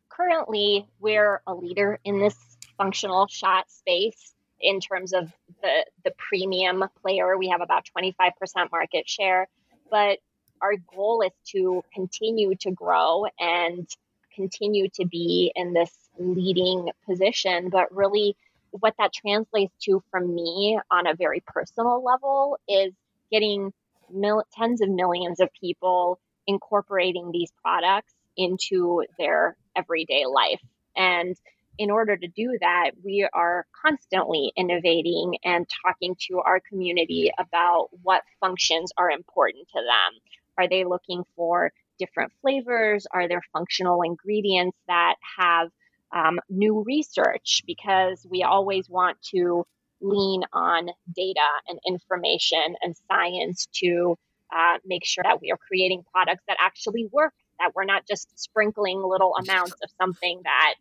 [0.08, 2.36] Currently, we're a leader in this
[2.78, 5.32] functional shot space in terms of
[5.62, 7.36] the the premium player.
[7.36, 8.32] We have about 25%
[8.70, 9.48] market share,
[9.90, 10.18] but
[10.60, 13.88] our goal is to continue to grow and
[14.34, 17.68] continue to be in this leading position.
[17.68, 18.36] But really,
[18.70, 22.92] what that translates to for me on a very personal level is
[23.30, 23.72] getting
[24.10, 30.60] mil- tens of millions of people incorporating these products into their everyday life.
[30.96, 31.36] And
[31.78, 37.88] in order to do that, we are constantly innovating and talking to our community about
[38.02, 40.20] what functions are important to them.
[40.58, 43.06] Are they looking for different flavors?
[43.12, 45.70] Are there functional ingredients that have
[46.12, 47.62] um, new research?
[47.66, 49.64] Because we always want to
[50.00, 54.16] lean on data and information and science to
[54.54, 58.28] uh, make sure that we are creating products that actually work, that we're not just
[58.38, 60.74] sprinkling little amounts of something that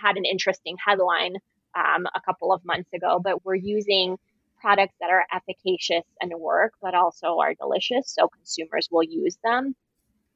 [0.00, 1.36] had an interesting headline
[1.74, 4.16] um, a couple of months ago, but we're using
[4.60, 9.74] products that are efficacious and work, but also are delicious, so consumers will use them.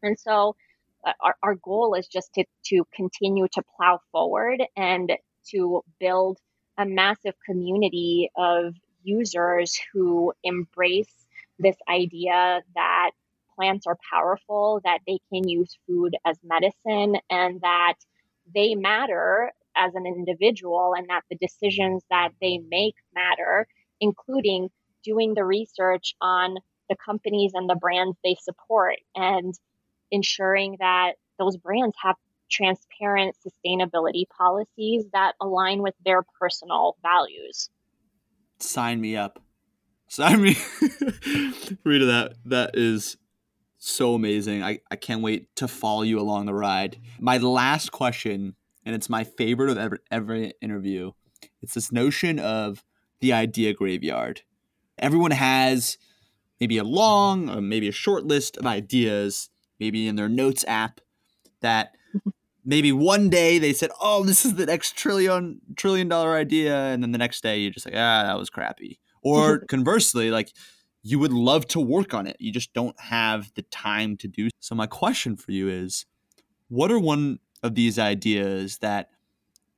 [0.02, 0.56] And so,
[1.04, 5.12] uh, our, our goal is just to, to continue to plow forward and
[5.50, 6.38] to build
[6.78, 11.12] a massive community of users who embrace
[11.58, 13.10] this idea that
[13.56, 17.94] plants are powerful, that they can use food as medicine, and that
[18.54, 23.66] they matter as an individual and that the decisions that they make matter,
[24.00, 24.68] including
[25.04, 26.56] doing the research on
[26.88, 29.54] the companies and the brands they support and
[30.10, 32.16] ensuring that those brands have
[32.50, 37.70] transparent sustainability policies that align with their personal values.
[38.58, 39.40] Sign me up.
[40.08, 40.56] Sign me.
[41.84, 43.16] Rita, that that is
[43.82, 44.62] so amazing.
[44.62, 46.98] I, I can't wait to follow you along the ride.
[47.18, 48.54] My last question,
[48.86, 51.10] and it's my favorite of every, every interview,
[51.60, 52.84] it's this notion of
[53.20, 54.42] the idea graveyard.
[54.98, 55.98] Everyone has
[56.60, 61.00] maybe a long or maybe a short list of ideas, maybe in their notes app
[61.60, 61.96] that
[62.64, 67.02] maybe one day they said, "Oh, this is the next trillion trillion dollar idea," and
[67.02, 70.52] then the next day you're just like, "Ah, that was crappy." Or conversely, like
[71.02, 72.36] you would love to work on it.
[72.38, 74.48] You just don't have the time to do.
[74.60, 76.06] So my question for you is
[76.68, 79.10] what are one of these ideas that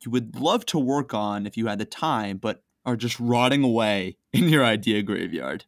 [0.04, 3.64] you would love to work on if you had the time but are just rotting
[3.64, 5.64] away in your idea graveyard?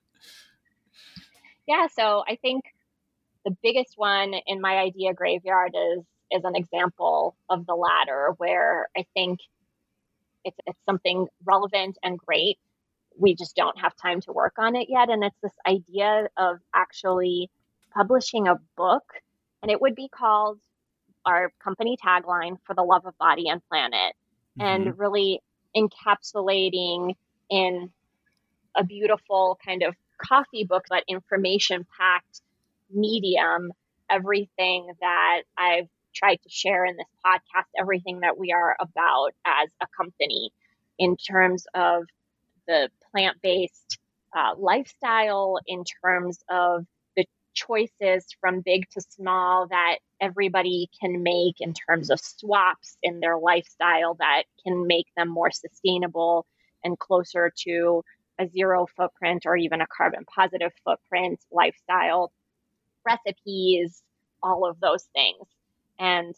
[1.66, 2.64] Yeah, so I think
[3.44, 8.88] the biggest one in my idea graveyard is is an example of the latter where
[8.96, 9.38] I think
[10.44, 12.58] it's it's something relevant and great
[13.18, 15.08] we just don't have time to work on it yet.
[15.08, 17.50] And it's this idea of actually
[17.94, 19.04] publishing a book,
[19.62, 20.58] and it would be called
[21.24, 24.14] our company tagline for the love of body and planet,
[24.58, 24.62] mm-hmm.
[24.62, 25.40] and really
[25.76, 27.14] encapsulating
[27.50, 27.90] in
[28.76, 32.40] a beautiful kind of coffee book, but information packed
[32.90, 33.72] medium
[34.10, 39.68] everything that I've tried to share in this podcast, everything that we are about as
[39.82, 40.50] a company
[40.98, 42.04] in terms of
[42.66, 43.98] the plant based
[44.36, 46.84] uh, lifestyle, in terms of
[47.16, 53.20] the choices from big to small that everybody can make in terms of swaps in
[53.20, 56.46] their lifestyle that can make them more sustainable
[56.84, 58.02] and closer to
[58.38, 62.30] a zero footprint or even a carbon positive footprint lifestyle,
[63.06, 64.02] recipes,
[64.42, 65.46] all of those things.
[65.98, 66.34] And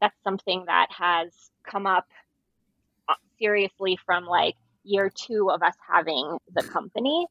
[0.00, 1.32] that's something that has
[1.68, 2.06] come up
[3.08, 4.54] uh, seriously from like
[4.84, 7.26] year two of us having the company,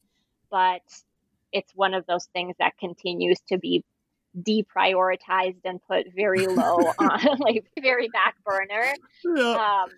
[0.52, 0.82] but
[1.52, 3.84] it's one of those things that continues to be
[4.38, 8.93] deprioritized and put very low on like very back burner.
[9.24, 9.84] Yeah.
[9.84, 9.89] Um,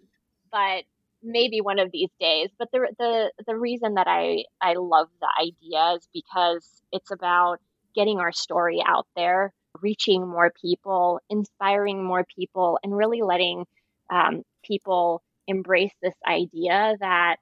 [0.51, 0.83] but
[1.23, 2.49] maybe one of these days.
[2.57, 7.59] But the the the reason that I I love the idea is because it's about
[7.95, 13.65] getting our story out there, reaching more people, inspiring more people, and really letting
[14.09, 17.37] um, people embrace this idea that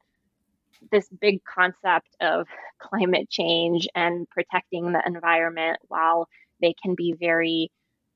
[0.91, 2.47] this big concept of
[2.79, 6.27] climate change and protecting the environment, while
[6.61, 7.71] they can be very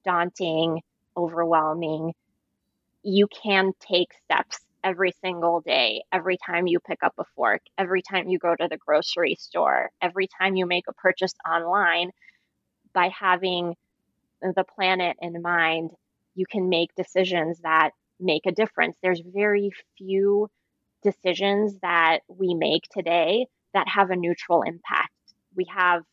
[0.06, 0.82] daunting,
[1.16, 2.14] overwhelming,
[3.04, 8.02] you can take steps every single day, every time you pick up a fork, every
[8.02, 12.12] time you go to the grocery store, every time you make a purchase online,
[12.94, 13.76] by having
[14.42, 15.92] the planet in mind,
[16.36, 17.92] you can make decisions that
[18.24, 18.98] make a difference.
[19.02, 20.50] There's very few
[21.04, 25.12] decisions that we make today that have a neutral impact.
[25.56, 26.04] We have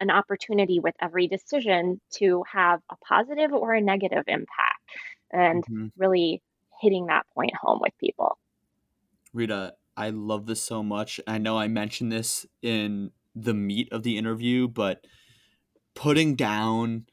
[0.00, 4.80] an opportunity with every decision to have a positive or a negative impact
[5.32, 5.86] and mm-hmm.
[5.96, 6.42] really
[6.80, 8.38] hitting that point home with people.
[9.32, 11.20] Rita, I love this so much.
[11.26, 15.06] I know I mentioned this in the meat of the interview, but
[15.94, 17.06] putting down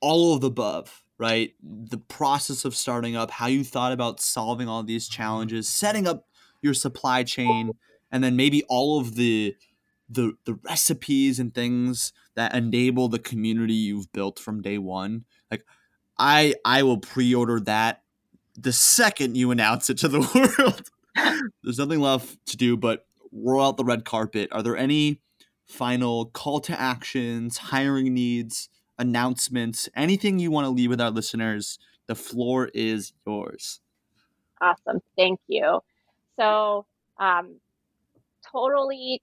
[0.00, 1.52] all of the above right?
[1.62, 5.22] The process of starting up, how you thought about solving all these mm-hmm.
[5.22, 6.26] challenges, setting up
[6.62, 7.72] your supply chain,
[8.10, 9.54] and then maybe all of the
[10.08, 15.26] the the recipes and things that enable the community you've built from day one.
[15.50, 15.64] Like
[16.18, 18.02] I I will pre-order that
[18.56, 20.20] the second you announce it to the
[20.58, 20.90] world.
[21.62, 24.48] There's nothing left to do but roll out the red carpet.
[24.52, 25.20] Are there any
[25.66, 28.70] final call to actions, hiring needs,
[29.00, 33.80] announcements, anything you want to leave with our listeners, the floor is yours.
[34.60, 35.00] Awesome.
[35.16, 35.80] Thank you.
[36.38, 36.86] So,
[37.18, 37.56] um,
[38.52, 39.22] totally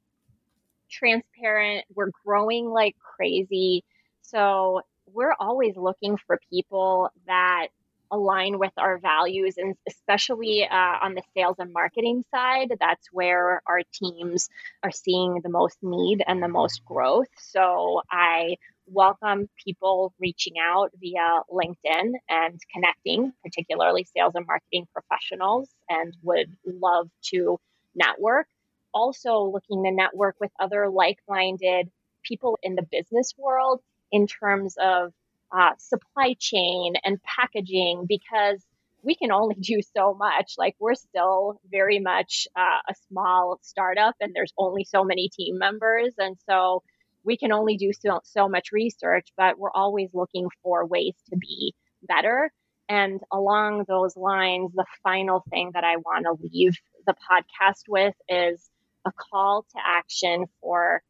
[0.89, 1.86] transparent.
[1.93, 3.84] We're growing like crazy.
[4.21, 4.82] So,
[5.13, 7.67] we're always looking for people that
[8.11, 13.61] align with our values and especially uh, on the sales and marketing side that's where
[13.67, 14.49] our teams
[14.84, 18.55] are seeing the most need and the most growth so i
[18.88, 26.55] welcome people reaching out via LinkedIn and connecting, particularly sales and marketing professionals, and would
[26.65, 27.59] love to
[27.95, 28.47] network.
[28.93, 31.89] Also, looking to network with other like minded
[32.23, 33.81] people in the business world
[34.11, 35.13] in terms of
[35.51, 38.61] uh, supply chain and packaging because
[39.03, 40.53] we can only do so much.
[40.57, 45.57] Like, we're still very much uh, a small startup and there's only so many team
[45.57, 46.13] members.
[46.17, 46.83] And so,
[47.28, 51.38] we can only do so, so much research, but we're always looking for ways to
[51.38, 52.49] be better.
[52.88, 58.15] And along those lines, the final thing that I want to leave the podcast with
[58.30, 58.69] is
[59.05, 61.03] a call to action for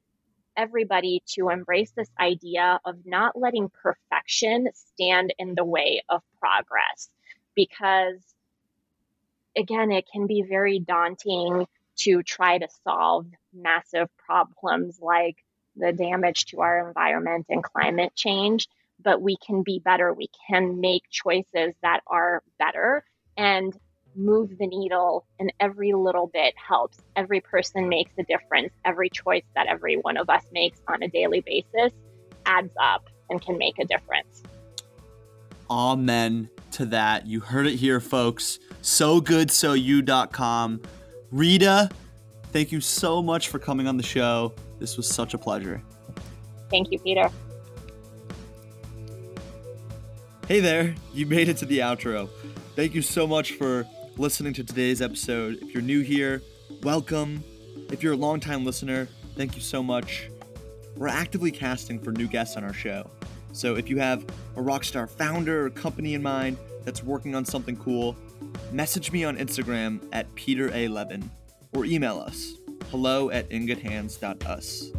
[0.58, 7.10] everybody to embrace this idea of not letting perfection stand in the way of progress
[7.56, 8.20] because
[9.56, 15.38] again it can be very daunting to try to solve massive problems like
[15.78, 18.68] the damage to our environment and climate change
[19.04, 20.14] but we can be better.
[20.14, 23.04] We can make choices that are better
[23.36, 23.78] and
[24.16, 26.98] move the needle and every little bit helps.
[27.16, 28.74] Every person makes a difference.
[28.84, 31.94] Every choice that every one of us makes on a daily basis
[32.46, 34.42] adds up and can make a difference.
[35.70, 37.28] Amen to that.
[37.28, 38.58] You heard it here folks.
[38.82, 40.82] So good so you.com
[41.30, 41.90] rita
[42.54, 45.82] thank you so much for coming on the show this was such a pleasure
[46.70, 47.30] thank you peter
[50.48, 52.30] hey there you made it to the outro
[52.76, 55.60] thank you so much for listening to today's episode.
[55.62, 56.42] If you're new here,
[56.82, 57.44] welcome.
[57.92, 60.30] If you're a longtime listener, thank you so much.
[60.96, 63.10] We're actively casting for new guests on our show.
[63.52, 64.24] So if you have
[64.56, 68.16] a rockstar founder or company in mind that's working on something cool,
[68.72, 70.88] message me on Instagram at Peter A.
[70.88, 71.30] Levin
[71.74, 72.54] or email us
[72.92, 74.92] hello at ingoodhands.us.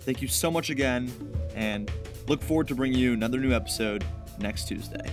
[0.00, 1.10] Thank you so much again,
[1.54, 1.90] and
[2.28, 4.04] look forward to bringing you another new episode
[4.38, 5.10] next Tuesday.